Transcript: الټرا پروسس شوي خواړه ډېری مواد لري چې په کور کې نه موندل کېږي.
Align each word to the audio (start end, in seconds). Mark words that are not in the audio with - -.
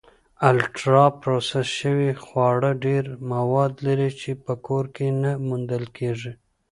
الټرا 0.49 1.05
پروسس 1.21 1.67
شوي 1.79 2.11
خواړه 2.23 2.69
ډېری 2.83 3.13
مواد 3.33 3.71
لري 3.85 4.09
چې 4.21 4.31
په 4.45 4.53
کور 4.67 4.85
کې 4.95 5.07
نه 5.23 5.31
موندل 5.47 5.83
کېږي. 5.97 6.31